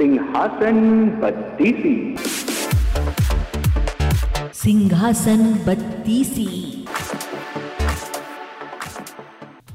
सिंहासन 0.00 1.08
बत्तीसी। 1.22 2.16
सिंहासन 4.54 5.54
बत्तीसी। 5.54 6.86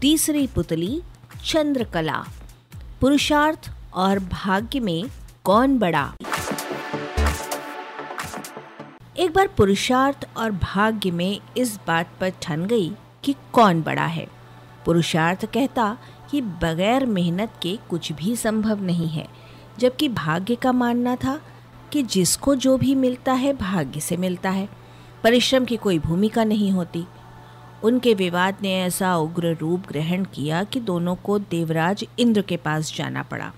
तीसरी 0.01 0.47
पुतली 0.47 1.01
चंद्रकला। 1.45 2.23
पुरुषार्थ 3.01 3.71
और 3.93 4.19
भाग्य 4.19 4.79
में 4.79 5.03
कौन 5.43 5.79
बड़ा? 5.79 6.13
एक 9.17 9.33
बार 9.35 9.47
पुरुषार्थ 9.47 10.29
और 10.37 10.51
भाग्य 10.51 11.11
में 11.11 11.39
इस 11.57 11.79
बात 11.87 12.09
पर 12.21 12.29
ठन 12.41 12.65
गई 12.65 12.91
कि 13.23 13.35
कौन 13.53 13.81
बड़ा 13.81 14.05
है। 14.05 14.27
पुरुषार्थ 14.85 15.45
कहता 15.45 15.97
कि 16.31 16.41
बगैर 16.41 17.05
मेहनत 17.05 17.53
के 17.61 17.79
कुछ 17.89 18.11
भी 18.11 18.35
संभव 18.35 18.83
नहीं 18.83 19.07
है। 19.07 19.44
जबकि 19.79 20.09
भाग्य 20.09 20.55
का 20.55 20.71
मानना 20.71 21.15
था 21.15 21.41
कि 21.91 22.03
जिसको 22.03 22.55
जो 22.55 22.77
भी 22.77 22.95
मिलता 22.95 23.33
है, 23.33 23.53
भाग्य 23.53 23.99
से 23.99 24.17
मिलता 24.17 24.49
है। 24.49 24.69
परिश्रम 25.23 25.65
की 25.65 25.77
कोई 25.77 25.99
भूमिका 25.99 26.43
नहीं 26.43 26.71
होती। 26.71 27.05
उनके 27.83 28.13
विवाद 28.13 28.57
ने 28.61 28.73
ऐसा 28.81 29.15
उग्र 29.17 29.55
रूप 29.55 29.87
ग्रहण 29.87 30.23
किया 30.23 30.63
कि 30.63 30.79
दोनों 30.79 31.15
को 31.15 31.39
देवराज 31.39 32.05
इंद्र 32.19 32.41
के 32.41 32.57
पास 32.57 32.93
जाना 32.95 33.23
पड़ा। 33.23 33.51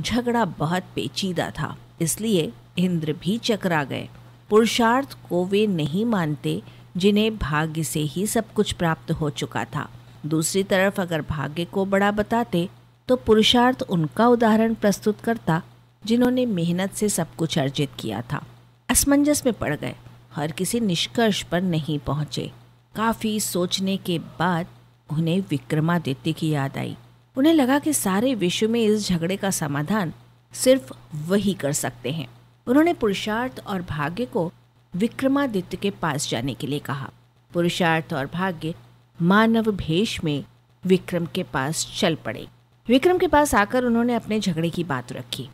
झगड़ा 0.00 0.44
बहुत 0.44 0.82
पेचीदा 0.94 1.50
था, 1.50 1.76
इसलिए 2.00 2.52
इंद्र 2.78 3.12
भी 3.12 3.38
चकरा 3.38 3.84
गए। 3.84 4.08
पुरुषार्थ 4.50 5.16
को 5.28 5.44
वे 5.44 5.66
नहीं 5.66 6.04
मानते, 6.04 6.62
जिन्हें 6.96 7.36
भाग्य 7.38 7.84
से 7.84 8.00
ही 8.00 8.26
सब 8.26 8.52
कुछ 8.52 8.72
प्राप्त 8.72 9.10
हो 9.10 9.30
चुका 9.30 9.64
था। 9.64 9.88
दूसरी 10.26 10.62
तरफ़ 10.62 11.00
अगर 11.00 11.22
भाग्य 11.22 11.64
को 11.64 11.84
बड़ा 11.84 12.10
बताते 12.10 12.68
तो 13.08 13.16
पुरुषार्थ 13.16 13.82
उनका 13.82 14.28
उदाहरण 14.28 14.74
प्रस्तुत 14.74 15.20
करता, 15.20 15.62
जिन्होंने 16.06 16.46
मेहनत 16.46 16.92
से 16.92 17.08
सब 17.08 17.34
कुछ 17.34 17.58
अर्जित 17.58 17.90
किया 18.00 18.22
था। 18.32 18.46
असमंजस 18.88 19.42
में 19.46 19.54
पड़ 19.54 19.76
गए। 19.76 19.94
हर 20.34 20.52
किसी 20.52 20.80
निष्कर्ष 20.80 21.42
पर 21.42 21.60
नहीं 21.60 21.98
पहुँचे। 21.98 22.52
काफ़ी 22.94 23.40
सोचने 23.40 23.96
के 23.96 24.18
बाद 24.18 24.66
उन्हें 25.12 25.40
विक्रमादित्य 25.50 26.32
की 26.32 26.48
याद 26.48 26.78
आई। 26.78 26.96
उन्हें 27.36 27.54
लगा 27.54 27.78
कि 27.78 27.92
सारे 27.92 28.34
विश्व 28.34 28.68
में 28.68 28.80
इस 28.80 29.08
झगड़े 29.08 29.36
का 29.36 29.50
समाधान 29.50 30.12
सिर्फ़ 30.52 30.92
वही 31.14 31.54
कर 31.54 31.72
सकते 31.72 32.10
हैं। 32.10 32.28
उन्होंने 32.66 32.94
पुरुषार्थ 32.94 33.62
और 33.66 33.82
भाग्य 33.82 34.24
को 34.24 34.52
विक्रमादित्य 34.94 35.76
के 35.76 35.90
पास 35.90 36.28
जाने 36.28 36.54
के 36.54 36.66
लिए 36.66 36.78
कहा। 36.78 37.10
पुरुषार्थ 37.52 38.12
और 38.12 38.26
भाग्य 38.26 38.74
मानव 39.22 39.62
भेष 39.62 40.24
में 40.24 40.44
विक्रम 40.84 41.26
के 41.26 41.42
पास 41.42 41.96
चल 42.00 42.14
पड़े। 42.14 42.48
विक्रम 42.88 43.18
के 43.18 43.26
पास 43.26 43.54
आकर 43.54 43.84
उन्होंने 43.84 44.14
अपने 44.14 44.38
झगड़े 44.40 44.68
की 44.70 44.84
बात 44.84 45.12
रखी। 45.12 45.48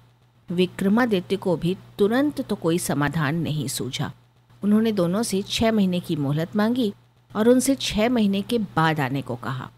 विक्रमादित्य 0.49 1.37
को 1.37 1.57
भी 1.57 1.77
तुरंत 1.99 2.41
तो 2.41 2.57
कोई 2.57 2.79
समाधान 2.79 3.35
नहीं 3.37 3.67
सूझा। 3.69 4.11
उन्होंने 4.63 4.93
दोनों 4.93 5.23
से 5.23 5.41
छह 5.43 5.73
महीने 5.73 6.01
की 6.01 6.17
मोहलत 6.17 6.57
मांगी 6.57 6.93
और 7.33 7.49
उनसे 7.49 7.75
छह 7.75 8.09
महीने 8.09 8.41
के 8.43 8.59
बाद 8.77 9.01
आने 9.01 9.23
को 9.23 9.37
कहा। 9.37 9.69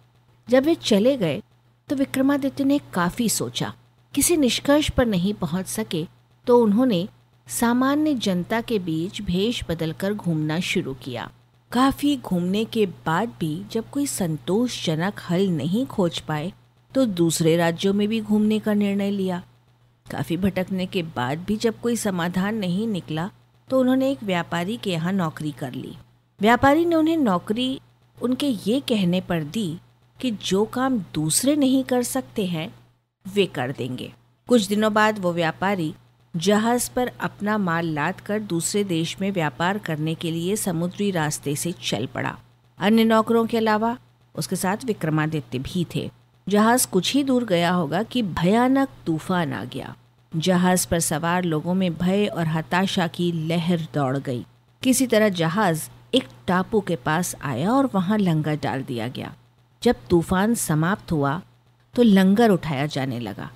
जब 0.48 0.64
वे 0.64 0.74
चले 0.74 1.16
गए 1.16 1.42
तो 1.88 1.96
विक्रमादित्य 1.96 2.64
ने 2.64 2.78
काफ़ी 2.94 3.28
सोचा। 3.28 3.72
किसी 4.14 4.36
निष्कर्ष 4.36 4.90
पर 4.90 5.06
नहीं 5.06 5.34
पहुँच 5.34 5.66
सके 5.66 6.06
तो 6.46 6.58
उन्होंने 6.58 7.06
सामान्य 7.46 8.14
जनता 8.14 8.60
के 8.60 8.78
बीच 8.78 9.20
भेष 9.22 9.62
बदलकर 9.68 10.14
घूमना 10.14 10.60
शुरू 10.62 10.94
किया। 10.94 11.30
काफ़ी 11.72 12.16
घूमने 12.16 12.64
के 12.64 12.86
बाद 13.06 13.32
भी 13.40 13.52
जब 13.72 13.90
कोई 13.90 14.06
संतोषजनक 14.06 15.20
हल 15.30 15.48
नहीं 15.48 15.86
खोज 15.88 16.20
पाए 16.20 16.52
तो 16.94 17.04
दूसरे 17.06 17.56
राज्यों 17.56 17.92
में 17.94 18.06
भी 18.08 18.20
घूमने 18.20 18.58
का 18.58 18.74
निर्णय 18.74 19.10
लिया। 19.10 19.42
काफ़ी 20.06 20.36
भटकने 20.36 20.86
के 20.86 21.02
बाद 21.16 21.38
भी 21.38 21.56
जब 21.56 21.80
कोई 21.80 21.96
समाधान 21.96 22.54
नहीं 22.54 22.86
निकला 22.86 23.30
तो 23.68 23.80
उन्होंने 23.80 24.10
एक 24.10 24.22
व्यापारी 24.22 24.76
के 24.76 24.90
यहाँ 24.90 25.12
नौकरी 25.12 25.50
कर 25.50 25.72
ली। 25.72 25.96
व्यापारी 26.40 26.84
ने 26.84 26.96
उन्हें 26.96 27.16
नौकरी, 27.16 27.80
उनके 28.18 28.46
ये 28.46 28.80
कहने 28.80 29.20
पर 29.20 29.42
दी 29.44 29.78
कि 30.20 30.30
जो 30.30 30.64
काम 30.64 30.98
दूसरे 31.14 31.56
नहीं 31.56 31.84
कर 31.84 32.02
सकते 32.02 32.46
हैं, 32.46 32.72
वे 33.26 33.46
कर 33.46 33.72
देंगे। 33.72 34.12
कुछ 34.48 34.66
दिनों 34.66 34.92
बाद 34.92 35.18
वो 35.18 35.32
व्यापारी 35.32 35.94
जहाज़ 36.34 36.90
पर 36.96 37.10
अपना 37.20 37.58
माल 37.58 37.86
लाद 37.86 38.20
कर 38.20 38.40
दूसरे 38.40 38.84
देश 38.84 39.16
में 39.20 39.30
व्यापार 39.32 39.78
करने 39.78 40.14
के 40.14 40.30
लिए 40.30 40.56
समुद्री 40.56 41.10
रास्ते 41.10 41.54
से 41.56 41.72
चल 41.82 42.06
पड़ा। 42.06 42.36
अन्य 42.78 43.04
नौकरों 43.04 43.46
के 43.46 43.56
अलावा 43.56 43.96
उसके 44.34 44.56
साथ 44.56 44.84
विक्रमादित्य 44.84 45.58
भी 45.58 45.86
थे। 45.94 46.10
जहाज़ 46.46 46.86
कुछ 46.88 47.12
ही 47.14 47.22
दूर 47.24 47.44
गया 47.44 47.70
होगा 47.70 48.02
कि 48.02 48.22
भयानक 48.22 48.88
तूफ़ान 49.06 49.52
आ 49.52 49.64
गया। 49.64 49.94
जहाज़ 50.32 50.86
पर 50.88 51.00
सवार 51.00 51.44
लोगों 51.44 51.74
में 51.74 51.92
भय 51.94 52.26
और 52.26 52.46
हताशा 52.46 53.06
की 53.06 53.30
लहर 53.48 53.80
दौड़ 53.94 54.16
गई। 54.18 54.44
किसी 54.82 55.06
तरह 55.06 55.28
जहाज़ 55.28 55.88
एक 56.14 56.28
टापू 56.46 56.80
के 56.80 56.96
पास 56.96 57.34
आया 57.42 57.70
और 57.70 57.88
वहाँ 57.94 58.18
लंगर 58.18 58.56
डाल 58.56 58.82
दिया 58.82 59.08
गया। 59.08 59.32
जब 59.82 59.96
तूफ़ान 60.10 60.54
समाप्त 60.54 61.12
हुआ 61.12 61.40
तो 61.94 62.02
लंगर 62.02 62.50
उठाया 62.50 62.86
जाने 62.86 63.20
लगा। 63.20 63.50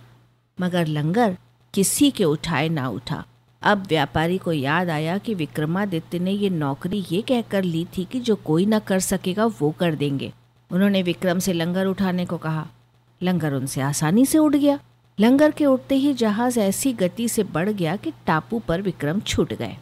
मगर 0.59 0.87
लंगर 0.87 1.37
किसी 1.75 2.11
के 2.11 2.25
उठाए 2.25 2.69
ना 2.69 2.89
उठा। 2.89 3.25
अब 3.63 3.87
व्यापारी 3.89 4.39
को 4.39 4.53
याद 4.53 4.91
आया 4.91 5.19
कि 5.19 5.35
विक्रमादित्य 5.35 6.19
ने 6.19 6.33
ये 6.33 6.51
नौकरी 6.51 7.05
ये 7.13 7.23
कहकर 7.23 7.63
ली 7.63 7.87
थी 7.99 8.05
कि 8.05 8.21
जो 8.21 8.37
कोई 8.37 8.67
ना 8.67 8.79
कर 8.79 9.01
सकेगा, 9.01 9.47
वो 9.47 9.71
कर 9.71 9.95
देंगे। 9.95 10.33
उन्होंने 10.75 11.03
विक्रम 11.03 11.39
से 11.39 11.53
लंगर 11.53 11.87
उठाने 11.87 12.27
को 12.27 12.37
कहा। 12.37 12.67
लंगर 13.23 13.53
उनसे 13.53 13.81
आसानी 13.81 14.27
से 14.27 14.39
उड़ 14.39 14.57
गया। 14.57 14.81
लंगर 15.21 15.51
के 15.51 15.67
उठते 15.67 15.95
ही 15.95 16.15
जहाज़ 16.15 16.61
ऐसी 16.61 16.93
गति 16.93 17.29
से 17.29 17.43
बढ़ 17.43 17.69
गया 17.69 17.97
कि 17.97 18.13
टापू 18.27 18.59
पर 18.59 18.83
विक्रम 18.83 19.21
छूट 19.21 19.53
गए। 19.53 19.77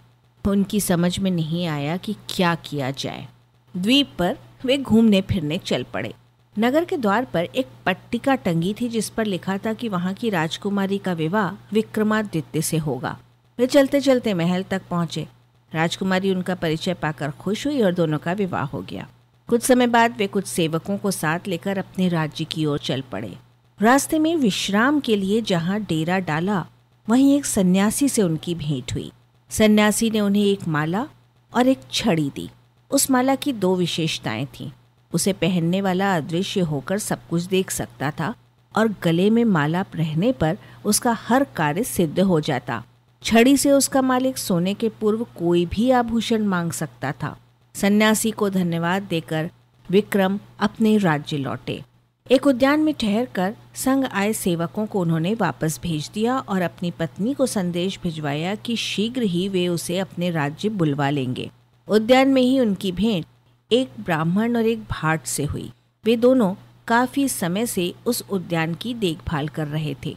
उनकी 0.48 0.80
समझ 0.80 1.18
में 1.18 1.30
नहीं 1.30 1.66
आया 1.66 1.96
कि 1.96 2.16
क्या 2.28 2.54
किया 2.54 2.90
जाए। 2.90 3.28
द्वीप 3.76 4.12
पर 4.18 4.38
वे 4.64 4.78
घूमने 4.78 5.20
फिरने 5.20 5.58
चल 5.58 5.82
पड़े। 5.82 6.14
नगर 6.58 6.84
के 6.84 6.96
द्वार 6.96 7.24
पर 7.24 7.44
एक 7.44 7.66
पट्टिका 7.86 8.34
टंगी 8.34 8.74
थी 8.80 8.88
जिस 8.88 9.08
पर 9.08 9.24
लिखा 9.24 9.58
था 9.58 9.72
कि 9.72 9.88
वहाँ 9.88 10.14
की 10.14 10.30
राजकुमारी 10.30 10.98
का 10.98 11.12
विवाह 11.12 11.74
विक्रमादित्य 11.74 12.62
से 12.62 12.76
होगा। 12.76 13.18
वे 13.58 13.66
चलते 13.66 14.00
चलते 14.00 14.34
महल 14.34 14.62
तक 14.62 14.82
पहुँचे। 14.90 15.28
राजकुमारी 15.74 16.30
उनका 16.30 16.54
परिचय 16.54 16.94
पाकर 16.94 17.30
खुश 17.30 17.66
हुई 17.66 17.82
और 17.82 17.94
दोनों 17.94 18.18
का 18.18 18.32
विवाह 18.32 18.64
हो 18.64 18.80
गया। 18.80 19.08
कुछ 19.52 19.62
समय 19.62 19.86
बाद 19.86 20.16
वे 20.16 20.26
कुछ 20.26 20.46
सेवकों 20.46 20.98
को 20.98 21.10
साथ 21.10 21.38
लेकर 21.46 21.78
अपने 21.78 22.08
राज्य 22.08 22.44
की 22.44 22.66
ओर 22.66 22.78
चल 22.78 23.00
पड़े। 23.12 23.38
रास्ते 23.82 24.18
में 24.18 24.36
विश्राम 24.36 25.00
के 25.00 25.16
लिए 25.16 25.42
जहाँ 25.42 25.80
डेरा 25.80 26.18
डाला, 26.18 26.66
वहीं 27.08 27.36
एक 27.36 27.46
सन्यासी 27.46 28.08
से 28.08 28.22
उनकी 28.22 28.54
भेंट 28.54 28.92
हुई। 28.92 29.12
सन्यासी 29.50 30.10
ने 30.10 30.20
उन्हें 30.20 30.44
एक 30.44 30.68
माला 30.68 31.08
और 31.54 31.66
एक 31.66 31.78
छड़ी 31.92 32.32
दी। 32.34 32.50
उस 32.90 33.10
माला 33.10 33.34
की 33.34 33.52
दो 33.52 33.76
विशेषताएँ 33.76 34.46
थीं। 34.46 34.70
उसे 35.12 35.32
पहनने 35.32 35.80
वाला 35.80 36.16
अदृश्य 36.16 36.60
होकर 36.60 36.98
सब 36.98 37.18
कुछ 37.30 37.42
देख 37.42 37.70
सकता 37.70 38.10
था 38.10 38.34
और 38.76 38.94
गले 39.02 39.30
में 39.30 39.44
माला 39.44 39.84
रहने 39.94 40.32
पर 40.32 40.58
उसका 40.84 41.12
हर 41.12 41.44
कार्य 41.44 41.84
सिद्ध 41.84 42.20
हो 42.20 42.40
जाता। 42.40 42.84
छड़ी 43.22 43.56
से 43.56 43.70
उसका 43.70 44.02
मालिक 44.02 44.38
सोने 44.38 44.74
के 44.74 44.88
पूर्व 44.88 45.24
कोई 45.24 45.66
भी 45.66 45.90
आभूषण 45.90 46.42
मांग 46.42 46.72
सकता 46.72 47.12
था। 47.12 47.38
सन्यासी 47.82 48.30
को 48.30 48.50
धन्यवाद 48.50 49.02
देकर 49.02 49.50
विक्रम 49.90 50.38
अपने 50.60 50.96
राज्य 50.98 51.36
लौटे। 51.36 51.82
एक 52.30 52.46
उद्यान 52.46 52.80
में 52.80 52.94
ठहरकर 52.94 53.54
संग 53.74 54.04
आए 54.04 54.32
सेवकों 54.32 54.86
को 54.86 55.00
उन्होंने 55.00 55.34
वापस 55.34 55.80
भेज 55.82 56.10
दिया 56.14 56.38
और 56.38 56.62
अपनी 56.62 56.90
पत्नी 56.90 57.34
को 57.34 57.46
संदेश 57.46 57.98
भिजवाया 58.02 58.54
कि 58.54 58.76
शीघ्र 58.76 59.22
ही 59.22 59.48
वे 59.48 59.68
उसे 59.68 59.98
अपने 59.98 60.30
राज्य 60.30 60.68
बुलवा 60.68 61.10
लेंगे। 61.10 61.50
उद्यान 61.88 62.28
में 62.28 62.42
ही 62.42 62.60
उनकी 62.60 62.92
भेंट 62.92 63.24
एक 63.72 63.88
ब्राह्मण 64.00 64.56
और 64.56 64.66
एक 64.66 64.82
भाट 64.82 65.24
से 65.26 65.44
हुई। 65.44 65.70
वे 66.04 66.16
दोनों 66.16 66.54
काफ़ी 66.88 67.28
समय 67.28 67.66
से 67.66 67.94
उस 68.06 68.24
उद्यान 68.30 68.74
की 68.74 68.94
देखभाल 68.94 69.48
कर 69.48 69.66
रहे 69.68 69.94
थे। 70.06 70.16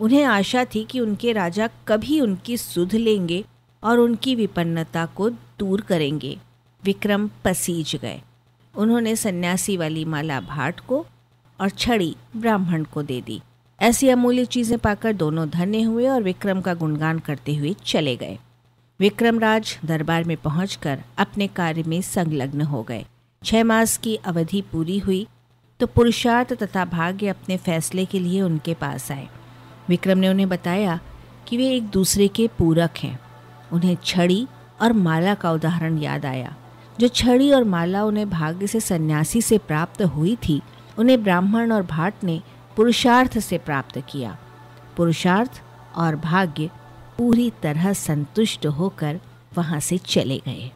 उन्हें 0.00 0.24
आशा 0.24 0.64
थी 0.64 0.84
कि 0.84 1.00
उनके 1.00 1.32
राजा 1.32 1.68
कभी 1.88 2.20
उनकी 2.20 2.56
सुध 2.56 2.94
लेंगे 2.94 3.44
और 3.82 3.98
उनकी 3.98 4.34
विपन्नता 4.34 5.06
को 5.06 5.30
दूर 5.30 5.80
करेंगे। 5.80 6.38
विक्रम 6.84 7.28
पसीज 7.44 7.94
गए। 7.96 8.20
उन्होंने 8.74 9.14
सन्यासी 9.16 9.76
वाली 9.76 10.04
माला 10.04 10.40
भाट 10.40 10.80
को 10.80 11.04
और 11.58 11.70
छड़ी 11.70 12.14
ब्राह्मण 12.36 12.84
को 12.84 13.02
दे 13.02 13.20
दी। 13.20 13.40
ऐसी 13.80 14.08
अमूल्य 14.08 14.44
चीज़ें 14.44 14.78
पाकर 14.78 15.12
दोनों 15.12 15.48
धन्य 15.50 15.82
हुए 15.82 16.06
और 16.06 16.22
विक्रम 16.22 16.60
का 16.60 16.74
गुणगान 16.74 17.18
करते 17.18 17.54
हुए 17.56 17.74
चले 17.84 18.16
गए। 18.16 18.38
विक्रमराज 19.00 19.76
दरबार 19.84 20.24
में 20.24 20.36
पहुंचकर 20.36 21.00
अपने 21.18 21.46
कार्य 21.46 21.82
में 21.82 22.00
संलग्न 22.02 22.62
हो 22.62 22.82
गए। 22.82 23.04
छह 23.42 23.64
मास 23.64 23.96
की 23.96 24.14
अवधि 24.16 24.62
पूरी 24.72 24.98
हुई 24.98 25.26
तो 25.80 25.86
पुरुषार्थ 25.86 26.52
तथा 26.52 26.84
भाग्य 26.84 27.28
अपने 27.28 27.56
फैसले 27.56 28.04
के 28.04 28.18
लिए 28.18 28.40
उनके 28.42 28.74
पास 28.74 29.10
आए। 29.12 29.26
विक्रम 29.88 30.18
ने 30.18 30.28
उन्हें 30.28 30.48
बताया 30.48 30.98
कि 31.48 31.56
वे 31.56 31.68
एक 31.70 31.88
दूसरे 31.88 32.28
के 32.28 32.46
पूरक 32.58 32.98
हैं। 32.98 33.18
उन्हें 33.72 33.96
छड़ी 34.04 34.46
और 34.82 34.92
माला 34.92 35.34
का 35.34 35.52
उदाहरण 35.52 35.98
याद 35.98 36.26
आया। 36.26 36.54
जो 37.00 37.08
छड़ी 37.08 37.52
और 37.52 37.64
माला 37.64 38.04
उन्हें 38.04 38.30
भाग्य 38.30 38.66
से 38.66 38.80
सन्यासी 38.80 39.42
से 39.42 39.58
प्राप्त 39.58 40.02
हुई 40.02 40.36
थी, 40.36 40.62
उन्हें 40.98 41.22
ब्राह्मण 41.22 41.72
और 41.72 41.82
भाट 41.82 42.14
ने 42.24 42.42
पुरुषार्थ 42.76 43.38
से 43.38 43.58
प्राप्त 43.58 43.98
किया। 43.98 44.38
पुरुषार्थ 44.96 45.62
और 45.96 46.16
भाग्य 46.16 46.70
पूरी 47.18 47.52
तरह 47.62 47.92
संतुष्ट 47.92 48.66
होकर 48.66 49.20
वहाँ 49.56 49.80
से 49.80 49.98
चले 49.98 50.38
गए। 50.38 50.70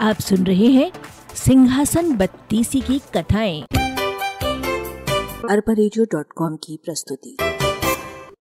आप 0.00 0.20
सुन 0.20 0.44
रहे 0.44 0.66
हैं 0.66 0.92
सिंहासन 1.34 2.16
बत्तीसी 2.16 2.80
की 2.80 2.98
कथाएँ। 2.98 3.62
अरबा 5.50 5.74
की 6.56 6.78
प्रस्तुति। 6.84 7.36